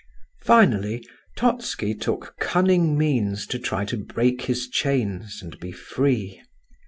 Finally, 0.41 1.05
Totski 1.37 1.93
took 1.93 2.35
cunning 2.39 2.97
means 2.97 3.45
to 3.45 3.59
try 3.59 3.85
to 3.85 3.97
break 3.97 4.41
his 4.45 4.67
chains 4.67 5.41
and 5.43 5.59
be 5.59 5.71
free. 5.71 6.41